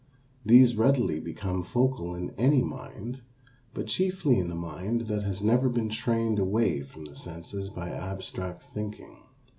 These 0.43 0.77
readily 0.77 1.19
become 1.19 1.61
focal 1.61 2.15
in 2.15 2.31
any 2.31 2.63
mind, 2.63 3.21
but 3.75 3.85
chiefly 3.85 4.39
in 4.39 4.49
the 4.49 4.55
mind 4.55 5.01
that 5.01 5.21
has 5.21 5.43
never 5.43 5.69
been 5.69 5.89
trained 5.89 6.39
away 6.39 6.81
from 6.81 7.05
the 7.05 7.15
senses 7.15 7.69
by 7.69 7.91
abstract 7.91 8.63
thinking. 8.73 9.17